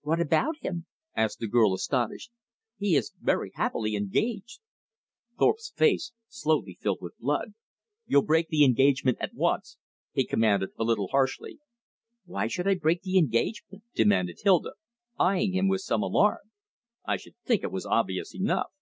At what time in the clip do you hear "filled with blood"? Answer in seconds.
6.80-7.54